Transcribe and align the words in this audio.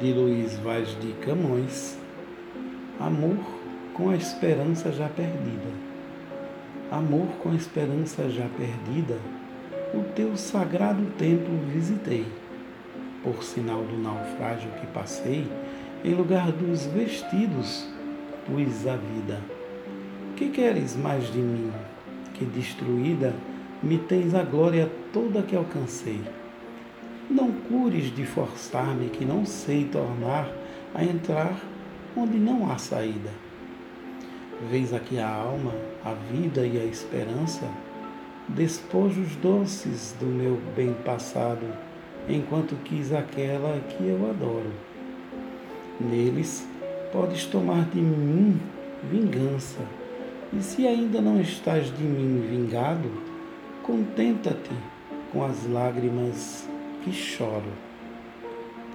de 0.00 0.12
Luiz 0.12 0.58
Vaz 0.58 0.88
de 1.00 1.12
Camões, 1.24 1.96
Amor 2.98 3.38
com 3.94 4.10
a 4.10 4.16
esperança 4.16 4.90
já 4.90 5.08
perdida. 5.08 5.70
Amor 6.90 7.28
com 7.42 7.50
a 7.50 7.54
esperança 7.54 8.28
já 8.28 8.46
perdida, 8.56 9.16
o 9.94 10.02
teu 10.14 10.36
sagrado 10.36 11.04
templo 11.18 11.58
visitei. 11.72 12.26
Por 13.22 13.42
sinal 13.42 13.82
do 13.82 13.96
naufrágio 13.96 14.70
que 14.80 14.86
passei, 14.88 15.46
em 16.04 16.14
lugar 16.14 16.50
dos 16.52 16.86
vestidos, 16.86 17.88
pus 18.46 18.86
a 18.86 18.96
vida. 18.96 19.40
Que 20.36 20.48
queres 20.50 20.96
mais 20.96 21.32
de 21.32 21.38
mim? 21.38 21.70
Que 22.34 22.44
destruída 22.44 23.32
me 23.82 23.98
tens 23.98 24.34
a 24.34 24.42
glória 24.42 24.90
toda 25.12 25.42
que 25.42 25.56
alcancei. 25.56 26.20
Não 27.68 27.82
cures 27.82 28.14
de 28.14 28.24
forçar-me 28.24 29.08
que 29.08 29.24
não 29.24 29.44
sei 29.44 29.84
tornar 29.84 30.48
a 30.94 31.04
entrar 31.04 31.58
onde 32.16 32.38
não 32.38 32.70
há 32.70 32.78
saída. 32.78 33.30
Vês 34.70 34.92
aqui 34.92 35.18
a 35.18 35.28
alma, 35.28 35.72
a 36.04 36.12
vida 36.12 36.66
e 36.66 36.80
a 36.80 36.84
esperança, 36.84 37.68
despojos 38.48 39.34
doces 39.36 40.14
do 40.18 40.26
meu 40.26 40.60
bem 40.74 40.94
passado, 41.04 41.66
enquanto 42.28 42.76
quis 42.84 43.12
aquela 43.12 43.80
que 43.80 44.04
eu 44.04 44.30
adoro. 44.30 44.72
Neles 46.00 46.66
podes 47.12 47.44
tomar 47.46 47.84
de 47.86 48.00
mim 48.00 48.60
vingança, 49.10 49.80
e 50.52 50.62
se 50.62 50.86
ainda 50.86 51.20
não 51.20 51.40
estás 51.40 51.86
de 51.96 52.02
mim 52.02 52.46
vingado, 52.48 53.10
contenta-te 53.82 54.70
com 55.32 55.44
as 55.44 55.66
lágrimas 55.66 56.68
e 57.06 57.12
choro. 57.12 57.95